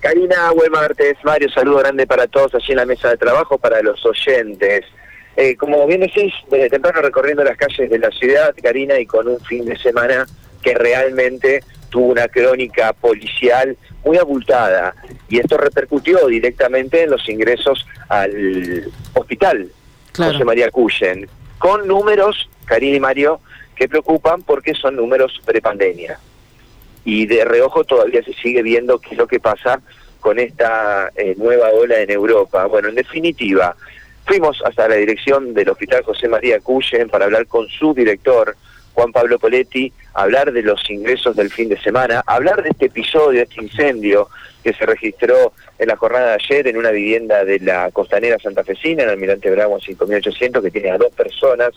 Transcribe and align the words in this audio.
Karina, 0.00 0.50
buen 0.52 0.72
martes. 0.72 1.16
Mario, 1.24 1.50
saludo 1.50 1.78
grande 1.78 2.06
para 2.06 2.26
todos 2.26 2.54
allí 2.54 2.70
en 2.70 2.78
la 2.78 2.86
mesa 2.86 3.10
de 3.10 3.18
trabajo, 3.18 3.58
para 3.58 3.82
los 3.82 4.04
oyentes. 4.06 4.86
Eh, 5.36 5.56
como 5.56 5.86
bien 5.86 6.00
decís, 6.00 6.32
desde 6.50 6.70
temprano 6.70 7.02
recorriendo 7.02 7.44
las 7.44 7.56
calles 7.56 7.90
de 7.90 7.98
la 7.98 8.10
ciudad, 8.10 8.54
Karina, 8.62 8.98
y 8.98 9.04
con 9.04 9.28
un 9.28 9.38
fin 9.40 9.66
de 9.66 9.76
semana 9.76 10.26
que 10.62 10.74
realmente 10.74 11.62
tuvo 11.90 12.06
una 12.06 12.28
crónica 12.28 12.94
policial 12.94 13.76
muy 14.02 14.16
abultada. 14.16 14.94
Y 15.28 15.38
esto 15.38 15.58
repercutió 15.58 16.26
directamente 16.28 17.02
en 17.02 17.10
los 17.10 17.28
ingresos 17.28 17.86
al 18.08 18.90
hospital 19.14 19.70
José 20.16 20.44
María 20.44 20.70
Cuyen, 20.70 21.28
con 21.58 21.86
números, 21.86 22.48
Karina 22.64 22.96
y 22.96 23.00
Mario, 23.00 23.40
que 23.76 23.86
preocupan 23.86 24.42
porque 24.42 24.72
son 24.74 24.96
números 24.96 25.40
prepandemia 25.44 26.18
y 27.04 27.26
de 27.26 27.44
reojo 27.44 27.84
todavía 27.84 28.22
se 28.22 28.32
sigue 28.34 28.62
viendo 28.62 28.98
qué 28.98 29.10
es 29.12 29.18
lo 29.18 29.26
que 29.26 29.40
pasa 29.40 29.80
con 30.20 30.38
esta 30.38 31.10
eh, 31.16 31.34
nueva 31.38 31.70
ola 31.70 32.00
en 32.00 32.10
Europa. 32.10 32.66
Bueno, 32.66 32.88
en 32.88 32.94
definitiva, 32.94 33.74
fuimos 34.26 34.62
hasta 34.64 34.88
la 34.88 34.96
dirección 34.96 35.54
del 35.54 35.70
Hospital 35.70 36.02
José 36.04 36.28
María 36.28 36.60
Cuyen 36.60 37.08
para 37.08 37.24
hablar 37.24 37.46
con 37.46 37.66
su 37.68 37.94
director, 37.94 38.54
Juan 38.92 39.12
Pablo 39.12 39.38
Poletti, 39.38 39.92
hablar 40.14 40.52
de 40.52 40.62
los 40.62 40.88
ingresos 40.90 41.36
del 41.36 41.50
fin 41.50 41.68
de 41.68 41.80
semana, 41.80 42.22
hablar 42.26 42.62
de 42.62 42.70
este 42.70 42.86
episodio, 42.86 43.42
este 43.42 43.62
incendio 43.62 44.28
que 44.62 44.74
se 44.74 44.84
registró 44.84 45.52
en 45.78 45.88
la 45.88 45.96
jornada 45.96 46.26
de 46.26 46.34
ayer 46.34 46.68
en 46.68 46.76
una 46.76 46.90
vivienda 46.90 47.44
de 47.44 47.60
la 47.60 47.90
costanera 47.92 48.38
santafesina, 48.38 49.04
en 49.04 49.08
Almirante 49.08 49.50
Bravo 49.50 49.80
5800, 49.80 50.62
que 50.62 50.70
tiene 50.70 50.90
a 50.90 50.98
dos 50.98 51.12
personas 51.12 51.70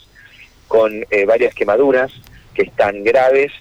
con 0.68 1.06
eh, 1.10 1.26
varias 1.26 1.54
quemaduras 1.54 2.12
que 2.54 2.64
están 2.64 3.04
graves 3.04 3.54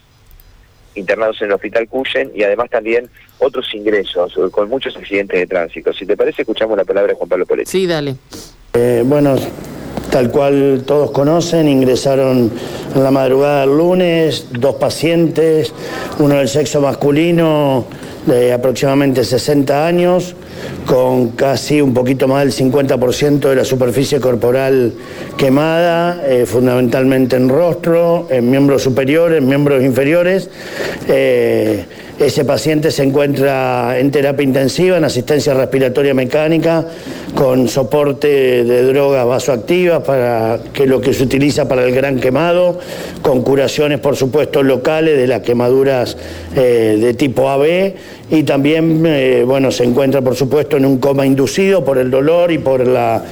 internados 0.95 1.41
en 1.41 1.49
el 1.49 1.53
Hospital 1.55 1.89
Cuyen 1.89 2.33
y 2.35 2.43
además 2.43 2.71
también 2.71 3.09
otros 3.39 3.73
ingresos 3.75 4.39
con 4.51 4.69
muchos 4.69 4.97
accidentes 4.97 5.41
de 5.41 5.47
tránsito. 5.47 5.93
Si 5.93 6.07
te 6.07 6.17
parece, 6.17 6.43
escuchamos 6.43 6.77
la 6.77 6.85
palabra 6.85 7.13
de 7.13 7.19
Juan 7.19 7.29
Pablo 7.29 7.47
Poletti. 7.47 7.71
Sí, 7.71 7.87
dale. 7.87 8.17
Eh, 8.75 9.03
bueno, 9.05 9.37
tal 10.11 10.31
cual 10.31 10.85
todos 10.87 11.11
conocen, 11.11 11.69
ingresaron 11.69 12.51
en 12.95 13.03
la 13.03 13.11
madrugada 13.11 13.63
del 13.63 13.77
lunes 13.77 14.49
dos 14.53 14.77
pacientes, 14.77 15.73
uno 16.19 16.37
del 16.37 16.49
sexo 16.49 16.81
masculino 16.81 17.87
de 18.27 18.53
aproximadamente 18.53 19.25
60 19.25 19.87
años, 19.87 20.35
con 20.93 21.31
casi 21.31 21.81
un 21.81 21.95
poquito 21.95 22.29
más 22.29 22.45
del 22.45 22.53
50% 22.53 23.49
de 23.49 23.57
la 23.57 23.65
superficie 23.65 24.21
corporal 24.21 24.93
quemada, 25.39 26.21
eh, 26.29 26.45
fundamentalmente 26.45 27.35
en 27.35 27.49
rostro, 27.49 28.27
en 28.29 28.51
miembros 28.51 28.83
superiores, 28.83 29.43
miembros 29.43 29.83
inferiores. 29.83 30.51
Eh, 31.09 31.87
ese 32.23 32.45
paciente 32.45 32.91
se 32.91 33.03
encuentra 33.03 33.99
en 33.99 34.11
terapia 34.11 34.45
intensiva, 34.45 34.97
en 34.97 35.05
asistencia 35.05 35.55
respiratoria 35.55 36.15
mecánica, 36.15 36.87
con 37.35 37.69
soporte 37.69 38.65
de 38.65 38.83
drogas 38.85 39.27
vasoactivas, 39.27 40.03
para, 40.03 40.61
que 40.73 40.85
es 40.85 40.89
lo 40.89 41.01
que 41.01 41.13
se 41.13 41.25
utiliza 41.25 41.67
para 41.69 41.85
el 41.85 41.95
gran 41.95 42.21
quemado, 42.21 42.79
con 43.23 43.43
curaciones, 43.43 43.99
por 44.01 44.17
supuesto, 44.17 44.63
locales 44.63 45.17
de 45.17 45.27
las 45.27 45.43
quemaduras 45.43 46.17
eh, 46.57 46.99
de 47.01 47.15
tipo 47.15 47.49
AB 47.49 47.95
y 48.31 48.43
también, 48.45 49.05
eh, 49.07 49.45
bueno, 49.47 49.71
se 49.71 49.85
encuentra, 49.85 50.23
por 50.23 50.35
supuesto, 50.37 50.77
en 50.77 50.87
un 50.87 50.99
coma 50.99 51.27
inducido 51.27 51.85
por 51.85 51.99
el 51.99 52.11
dolor 52.11 52.51
y 52.51 52.59
por 52.59 52.87
la, 52.87 53.23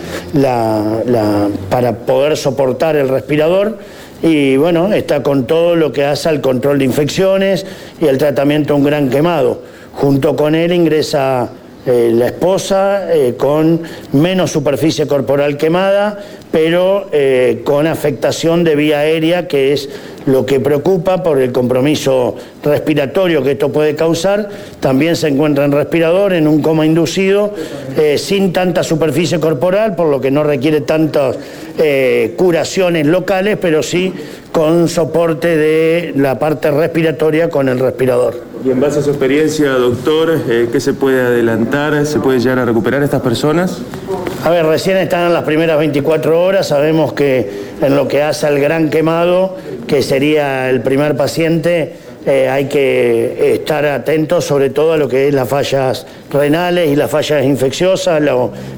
para 1.70 1.92
poder 1.98 2.36
soportar 2.36 2.96
el 2.96 3.08
respirador 3.08 3.78
y 4.22 4.56
bueno, 4.56 4.92
está 4.92 5.22
con 5.22 5.46
todo 5.46 5.76
lo 5.76 5.92
que 5.92 6.04
hace 6.04 6.28
al 6.28 6.40
control 6.40 6.78
de 6.78 6.84
infecciones 6.84 7.66
y 8.00 8.06
el 8.06 8.18
tratamiento 8.18 8.74
de 8.74 8.80
un 8.80 8.84
gran 8.84 9.08
quemado. 9.08 9.62
Junto 9.92 10.36
con 10.36 10.54
él 10.54 10.72
ingresa 10.72 11.50
eh, 11.86 12.10
la 12.12 12.26
esposa 12.26 13.10
eh, 13.10 13.36
con 13.38 13.80
menos 14.12 14.50
superficie 14.50 15.06
corporal 15.06 15.56
quemada, 15.56 16.18
pero 16.50 17.08
eh, 17.10 17.62
con 17.64 17.86
afectación 17.86 18.64
de 18.64 18.76
vía 18.76 18.98
aérea, 18.98 19.48
que 19.48 19.72
es 19.72 19.88
lo 20.26 20.44
que 20.44 20.60
preocupa 20.60 21.22
por 21.22 21.40
el 21.40 21.52
compromiso 21.52 22.36
respiratorio 22.62 23.42
que 23.42 23.52
esto 23.52 23.72
puede 23.72 23.94
causar. 23.94 24.50
También 24.80 25.16
se 25.16 25.28
encuentra 25.28 25.64
en 25.64 25.72
respirador, 25.72 26.34
en 26.34 26.46
un 26.46 26.60
coma 26.60 26.84
inducido, 26.84 27.54
sin 28.18 28.52
tanta 28.52 28.82
superficie 28.82 29.40
corporal, 29.40 29.96
por 29.96 30.08
lo 30.08 30.20
que 30.20 30.30
no 30.30 30.44
requiere 30.44 30.82
tantas 30.82 31.38
curaciones 32.36 33.06
locales, 33.06 33.56
pero 33.58 33.82
sí 33.82 34.12
con 34.52 34.88
soporte 34.88 35.56
de 35.56 36.12
la 36.14 36.38
parte 36.38 36.70
respiratoria 36.70 37.48
con 37.48 37.70
el 37.70 37.78
respirador. 37.78 38.49
Y 38.62 38.70
en 38.70 38.78
base 38.78 38.98
a 38.98 39.02
su 39.02 39.08
experiencia, 39.08 39.70
doctor, 39.70 40.38
eh, 40.46 40.68
¿qué 40.70 40.80
se 40.80 40.92
puede 40.92 41.22
adelantar? 41.22 42.04
¿Se 42.04 42.20
puede 42.20 42.40
llegar 42.40 42.58
a 42.58 42.66
recuperar 42.66 43.02
estas 43.02 43.22
personas? 43.22 43.78
A 44.44 44.50
ver, 44.50 44.66
recién 44.66 44.98
están 44.98 45.28
en 45.28 45.32
las 45.32 45.44
primeras 45.44 45.78
24 45.78 46.42
horas, 46.42 46.68
sabemos 46.68 47.14
que 47.14 47.50
en 47.80 47.96
lo 47.96 48.06
que 48.06 48.22
hace 48.22 48.46
al 48.46 48.60
gran 48.60 48.90
quemado, 48.90 49.56
que 49.86 50.02
sería 50.02 50.68
el 50.68 50.82
primer 50.82 51.16
paciente, 51.16 51.94
eh, 52.26 52.50
hay 52.50 52.66
que 52.66 53.54
estar 53.54 53.86
atentos 53.86 54.44
sobre 54.44 54.68
todo 54.68 54.92
a 54.92 54.98
lo 54.98 55.08
que 55.08 55.28
es 55.28 55.34
las 55.34 55.48
fallas 55.48 56.06
renales 56.30 56.90
y 56.90 56.96
las 56.96 57.10
fallas 57.10 57.42
infecciosas, 57.42 58.20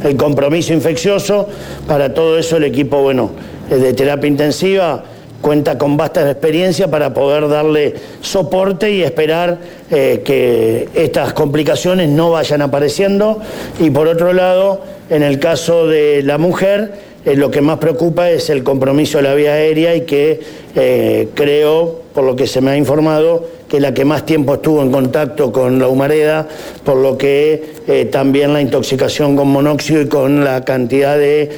el 0.04 0.16
compromiso 0.16 0.72
infeccioso. 0.72 1.48
Para 1.88 2.14
todo 2.14 2.38
eso 2.38 2.56
el 2.56 2.64
equipo, 2.64 3.02
bueno, 3.02 3.32
de 3.68 3.92
terapia 3.94 4.28
intensiva 4.28 5.02
cuenta 5.42 5.76
con 5.76 5.98
vasta 5.98 6.30
experiencia 6.30 6.90
para 6.90 7.12
poder 7.12 7.48
darle 7.48 7.94
soporte 8.22 8.90
y 8.90 9.02
esperar 9.02 9.58
eh, 9.90 10.22
que 10.24 10.88
estas 10.94 11.34
complicaciones 11.34 12.08
no 12.08 12.30
vayan 12.30 12.62
apareciendo. 12.62 13.40
Y 13.78 13.90
por 13.90 14.08
otro 14.08 14.32
lado, 14.32 14.80
en 15.10 15.22
el 15.22 15.38
caso 15.38 15.86
de 15.86 16.22
la 16.22 16.38
mujer, 16.38 16.92
eh, 17.26 17.36
lo 17.36 17.50
que 17.50 17.60
más 17.60 17.78
preocupa 17.78 18.30
es 18.30 18.48
el 18.48 18.62
compromiso 18.62 19.18
de 19.18 19.24
la 19.24 19.34
vía 19.34 19.54
aérea 19.54 19.94
y 19.94 20.02
que 20.02 20.40
eh, 20.74 21.28
creo, 21.34 22.00
por 22.14 22.24
lo 22.24 22.34
que 22.34 22.46
se 22.46 22.60
me 22.60 22.70
ha 22.70 22.76
informado, 22.76 23.46
que 23.68 23.80
la 23.80 23.92
que 23.92 24.04
más 24.04 24.24
tiempo 24.24 24.54
estuvo 24.54 24.80
en 24.80 24.92
contacto 24.92 25.50
con 25.50 25.78
la 25.78 25.88
humareda, 25.88 26.46
por 26.84 26.96
lo 26.96 27.16
que 27.16 28.08
también 28.12 28.52
la 28.52 28.60
intoxicación 28.60 29.34
con 29.34 29.48
monóxido 29.48 30.02
y 30.02 30.08
con 30.08 30.44
la 30.44 30.62
cantidad 30.62 31.16
de 31.16 31.50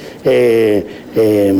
eh, 1.16 1.52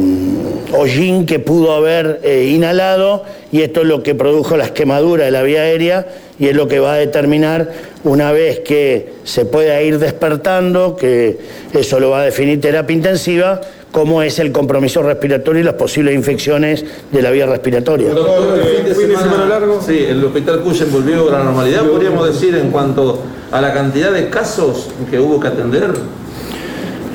hollín 0.76 1.26
que 1.26 1.38
pudo 1.38 1.72
haber 1.72 2.20
inhalado, 2.46 3.24
y 3.52 3.62
esto 3.62 3.82
es 3.82 3.86
lo 3.86 4.02
que 4.02 4.14
produjo 4.14 4.56
las 4.56 4.72
quemaduras 4.72 5.26
de 5.26 5.30
la 5.30 5.42
vía 5.42 5.62
aérea 5.62 6.06
y 6.38 6.48
es 6.48 6.56
lo 6.56 6.66
que 6.66 6.80
va 6.80 6.94
a 6.94 6.96
determinar 6.96 7.70
una 8.02 8.32
vez 8.32 8.60
que 8.60 9.12
se 9.22 9.44
pueda 9.44 9.80
ir 9.82 9.98
despertando, 9.98 10.96
que 10.96 11.38
eso 11.72 12.00
lo 12.00 12.10
va 12.10 12.22
a 12.22 12.24
definir 12.24 12.60
terapia 12.60 12.94
intensiva, 12.94 13.60
cómo 13.92 14.22
es 14.22 14.40
el 14.40 14.50
compromiso 14.50 15.02
respiratorio 15.04 15.60
y 15.60 15.64
las 15.64 15.74
posibles 15.74 16.14
infecciones 16.16 16.84
de 17.12 17.22
la 17.22 17.30
vía 17.30 17.46
respiratoria. 17.46 18.10
Doctor, 18.10 18.58
el 18.58 18.94
fin 18.94 19.08
de 19.08 19.16
semana 19.16 19.46
largo. 19.46 19.80
Sí, 19.80 20.04
el 20.08 20.24
hospital 20.24 20.62
Cuyen 20.62 20.90
volvió 20.90 21.28
a 21.28 21.38
la 21.38 21.44
normalidad, 21.44 21.84
podríamos 21.84 22.26
decir, 22.26 22.56
en 22.56 22.70
cuanto 22.70 23.22
a 23.52 23.60
la 23.60 23.72
cantidad 23.72 24.10
de 24.10 24.28
casos 24.28 24.88
que 25.08 25.20
hubo 25.20 25.38
que 25.38 25.46
atender. 25.46 25.92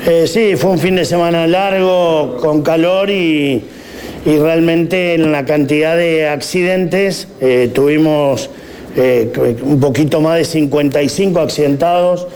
Eh, 0.06 0.26
sí, 0.26 0.56
fue 0.56 0.70
un 0.70 0.78
fin 0.78 0.96
de 0.96 1.04
semana 1.04 1.46
largo, 1.46 2.38
con 2.40 2.62
calor 2.62 3.10
y, 3.10 3.62
realmente 4.24 5.14
en 5.14 5.32
la 5.32 5.44
cantidad 5.44 5.96
de 5.96 6.28
accidentes 6.28 7.26
eh, 7.40 7.70
tuvimos 7.72 8.50
eh, 8.96 9.32
un 9.62 9.80
poquito 9.80 10.20
más 10.20 10.38
de 10.38 10.44
55 10.44 11.40
accidentados, 11.40 12.26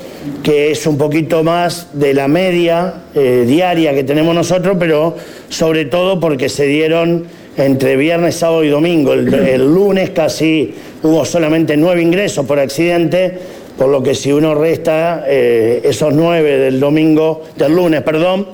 que 0.42 0.70
es 0.70 0.86
un 0.86 0.98
poquito 0.98 1.42
más 1.42 1.88
de 1.94 2.12
la 2.14 2.28
media 2.28 2.94
diaria 3.14 3.94
que 3.94 4.04
tenemos 4.04 4.34
nosotros, 4.34 4.76
pero 4.78 5.16
sobre 5.48 5.86
todo 5.86 6.20
porque 6.20 6.48
se 6.48 6.66
dieron 6.66 7.26
entre 7.56 7.96
viernes, 7.96 8.36
sábado 8.36 8.64
y 8.64 8.68
domingo. 8.68 9.12
El, 9.12 9.72
lunes 9.72 10.10
casi 10.10 10.74
hubo 11.02 11.24
solamente 11.24 11.76
nueve 11.76 12.02
ingresos 12.02 12.44
por 12.46 12.58
accidente, 12.58 13.38
por 13.76 13.88
lo 13.88 14.02
que 14.02 14.14
si 14.14 14.32
uno 14.32 14.54
resta 14.54 15.24
eh, 15.26 15.80
esos 15.84 16.14
nueve 16.14 16.58
del 16.58 16.78
domingo, 16.78 17.42
del 17.56 17.74
lunes, 17.74 18.02
perdón, 18.02 18.48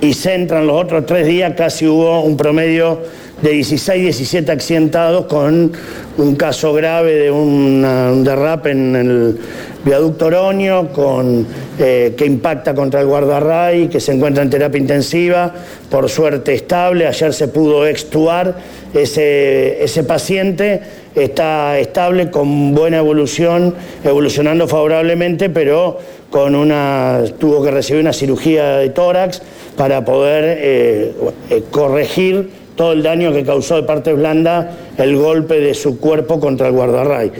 y 0.00 0.14
centran 0.14 0.66
los 0.66 0.82
otros 0.82 1.06
tres 1.06 1.26
días, 1.26 1.54
casi 1.56 1.86
hubo 1.86 2.20
un 2.22 2.36
promedio 2.36 3.00
de 3.44 3.50
16, 3.50 4.02
17 4.04 4.52
accidentados 4.52 5.26
con 5.26 5.70
un 6.16 6.34
caso 6.34 6.72
grave 6.72 7.12
de 7.12 7.30
un 7.30 8.24
derrape 8.24 8.70
en 8.70 8.96
el 8.96 9.38
viaducto 9.84 10.26
Oroño 10.26 10.90
con, 10.94 11.46
eh, 11.78 12.14
que 12.16 12.24
impacta 12.24 12.74
contra 12.74 13.02
el 13.02 13.06
guardarray, 13.06 13.88
que 13.88 14.00
se 14.00 14.12
encuentra 14.12 14.42
en 14.42 14.48
terapia 14.48 14.80
intensiva, 14.80 15.52
por 15.90 16.08
suerte 16.08 16.54
estable. 16.54 17.06
Ayer 17.06 17.34
se 17.34 17.48
pudo 17.48 17.86
extuar 17.86 18.56
ese, 18.94 19.84
ese 19.84 20.04
paciente, 20.04 20.80
está 21.14 21.78
estable, 21.78 22.30
con 22.30 22.74
buena 22.74 22.96
evolución, 22.96 23.74
evolucionando 24.02 24.66
favorablemente, 24.66 25.50
pero 25.50 25.98
con 26.30 26.54
una, 26.54 27.22
tuvo 27.38 27.62
que 27.62 27.70
recibir 27.70 28.00
una 28.00 28.14
cirugía 28.14 28.78
de 28.78 28.88
tórax 28.88 29.42
para 29.76 30.02
poder 30.02 30.44
eh, 30.46 31.12
eh, 31.50 31.62
corregir 31.70 32.63
todo 32.76 32.92
el 32.92 33.02
daño 33.02 33.32
que 33.32 33.44
causó 33.44 33.76
de 33.76 33.82
parte 33.84 34.12
blanda 34.12 34.76
el 34.96 35.16
golpe 35.16 35.60
de 35.60 35.74
su 35.74 35.98
cuerpo 35.98 36.40
contra 36.40 36.68
el 36.68 36.74
guardarray. 36.74 37.32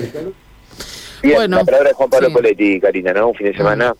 bueno, 1.22 1.58
la 1.58 1.64
palabra 1.64 1.88
de 1.88 1.94
Juan 1.94 2.10
Pablo 2.10 2.32
Poletti, 2.32 2.80
Karina, 2.80 3.12
¿no? 3.12 3.28
Un 3.28 3.34
fin 3.34 3.46
de 3.48 3.56
semana 3.56 3.94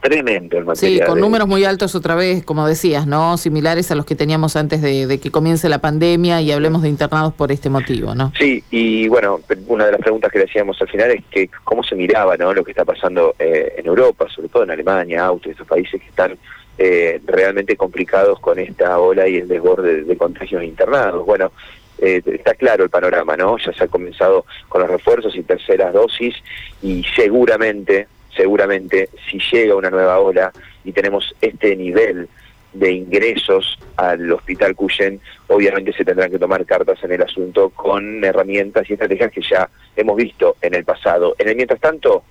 tremendo 0.00 0.58
el 0.58 0.64
material. 0.64 1.00
Sí, 1.00 1.04
con 1.04 1.20
números 1.20 1.48
muy 1.48 1.64
altos 1.64 1.94
otra 1.94 2.14
vez, 2.14 2.44
como 2.44 2.66
decías, 2.66 3.06
¿no? 3.06 3.36
Similares 3.36 3.90
a 3.90 3.94
los 3.94 4.06
que 4.06 4.14
teníamos 4.14 4.56
antes 4.56 4.80
de, 4.80 5.18
que 5.20 5.30
comience 5.30 5.68
la 5.68 5.80
pandemia 5.80 6.40
y 6.40 6.52
hablemos 6.52 6.82
de 6.82 6.88
internados 6.88 7.34
por 7.34 7.52
este 7.52 7.68
motivo, 7.70 8.14
¿no? 8.14 8.32
Sí, 8.38 8.62
y 8.70 9.08
bueno, 9.08 9.40
una 9.66 9.86
de 9.86 9.92
las 9.92 10.00
preguntas 10.00 10.30
que 10.30 10.38
le 10.38 10.44
hacíamos 10.44 10.80
al 10.80 10.88
final 10.88 11.10
es 11.10 11.24
que 11.30 11.50
cómo 11.64 11.82
se 11.82 11.94
miraba, 11.94 12.36
¿no? 12.36 12.52
Lo 12.52 12.64
que 12.64 12.70
está 12.70 12.84
pasando 12.84 13.34
eh, 13.38 13.74
en 13.76 13.86
Europa, 13.86 14.26
sobre 14.34 14.48
todo 14.48 14.62
en 14.62 14.70
Alemania, 14.70 15.26
Austria, 15.26 15.54
esos 15.54 15.66
países 15.66 16.00
que 16.00 16.08
están 16.08 16.38
eh, 16.78 17.20
realmente 17.26 17.76
complicados 17.76 18.38
con 18.40 18.58
esta 18.58 18.98
ola 18.98 19.28
y 19.28 19.36
el 19.36 19.48
desborde 19.48 20.04
de, 20.04 20.16
contagios 20.16 20.62
internados. 20.62 21.26
Bueno, 21.26 21.52
eh, 21.98 22.22
está 22.24 22.54
claro 22.54 22.84
el 22.84 22.90
panorama, 22.90 23.36
¿no? 23.36 23.58
Ya 23.58 23.72
se 23.72 23.84
ha 23.84 23.88
comenzado 23.88 24.46
con 24.68 24.82
los 24.82 24.90
refuerzos 24.90 25.34
y 25.34 25.42
terceras 25.42 25.92
dosis 25.92 26.36
y 26.80 27.04
seguramente 27.16 28.06
seguramente 28.36 29.08
si 29.28 29.40
llega 29.50 29.74
una 29.74 29.90
nueva 29.90 30.20
ola 30.20 30.52
y 30.84 30.92
tenemos 30.92 31.34
este 31.40 31.74
nivel 31.74 32.28
de 32.72 32.92
ingresos 32.92 33.78
al 33.96 34.30
hospital 34.30 34.76
Cuyen, 34.76 35.20
obviamente 35.48 35.92
se 35.92 36.04
tendrán 36.04 36.30
que 36.30 36.38
tomar 36.38 36.64
cartas 36.64 37.02
en 37.02 37.12
el 37.12 37.22
asunto 37.22 37.70
con 37.70 38.22
herramientas 38.24 38.88
y 38.88 38.92
estrategias 38.92 39.32
que 39.32 39.42
ya 39.42 39.68
hemos 39.96 40.16
visto 40.16 40.56
en 40.60 40.74
el 40.74 40.84
pasado. 40.84 41.34
En 41.38 41.48
el 41.48 41.56
mientras 41.56 41.80
tanto, 41.80 42.22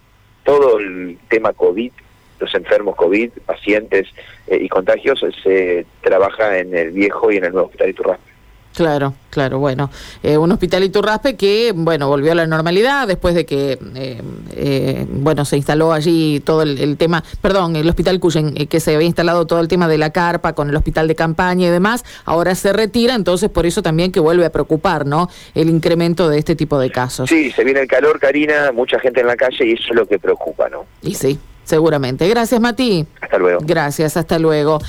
todo 0.43 0.79
el 0.79 1.17
tema 1.27 1.53
COVID, 1.53 1.91
los 2.39 2.53
enfermos 2.55 2.95
COVID, 2.95 3.31
pacientes 3.45 4.07
eh, 4.47 4.59
y 4.61 4.69
contagios, 4.69 5.23
se 5.43 5.85
trabaja 6.01 6.57
en 6.59 6.75
el 6.75 6.91
viejo 6.91 7.31
y 7.31 7.37
en 7.37 7.45
el 7.45 7.51
nuevo 7.51 7.67
hospital 7.67 7.89
Iturraspe. 7.89 8.37
Claro, 8.77 9.15
claro, 9.31 9.57
bueno, 9.57 9.89
eh, 10.21 10.37
un 10.37 10.51
hospital 10.51 10.83
Iturraspe 10.83 11.35
que, 11.35 11.73
bueno, 11.75 12.09
volvió 12.09 12.33
a 12.33 12.35
la 12.35 12.45
normalidad 12.45 13.07
después 13.07 13.33
de 13.33 13.43
que, 13.43 13.79
eh, 13.95 14.21
eh, 14.55 15.05
bueno, 15.09 15.45
se 15.45 15.57
instaló 15.57 15.93
allí 15.93 16.41
todo 16.41 16.61
el, 16.61 16.95
tema, 16.95 17.23
perdón, 17.41 17.75
el 17.75 17.89
hospital 17.89 18.19
Cuyen, 18.19 18.53
que 18.53 18.79
se 18.79 18.93
había 18.93 19.07
instalado 19.07 19.47
todo 19.47 19.61
el 19.61 19.67
tema 19.67 19.87
de 19.87 19.97
la 19.97 20.11
carpa 20.11 20.53
con 20.53 20.69
el 20.69 20.75
hospital 20.75 21.07
de 21.07 21.15
campaña 21.15 21.65
y 21.65 21.71
demás, 21.71 22.05
ahora 22.23 22.53
se 22.53 22.71
retira, 22.71 23.15
entonces 23.15 23.49
por 23.49 23.65
eso 23.65 23.81
también 23.81 24.11
que 24.11 24.19
vuelve 24.19 24.45
a 24.45 24.51
preocupar, 24.51 25.07
¿no? 25.07 25.27
El 25.55 25.69
incremento 25.69 26.29
de 26.29 26.37
este 26.37 26.55
tipo 26.55 26.77
de 26.77 26.91
casos. 26.91 27.29
Sí, 27.29 27.49
se 27.49 27.63
viene 27.63 27.79
el 27.79 27.87
calor, 27.87 28.19
Karina, 28.19 28.71
mucha 28.71 28.99
gente 28.99 29.21
en 29.21 29.27
la 29.27 29.35
calle 29.35 29.65
y 29.65 29.71
eso 29.71 29.85
es 29.89 29.95
lo 29.95 30.05
que 30.05 30.19
preocupa, 30.19 30.69
¿no? 30.69 30.85
Y 31.01 31.15
sí, 31.15 31.39
seguramente. 31.67 32.27
Gracias, 32.27 32.59
Mati. 32.59 33.05
Hasta 33.21 33.37
luego. 33.37 33.59
Gracias, 33.63 34.17
hasta 34.17 34.39
luego. 34.39 34.79